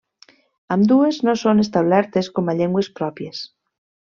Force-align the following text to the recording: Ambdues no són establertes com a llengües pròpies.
Ambdues 0.75 1.19
no 1.29 1.35
són 1.41 1.63
establertes 1.65 2.31
com 2.39 2.53
a 2.55 2.59
llengües 2.63 2.93
pròpies. 3.01 3.45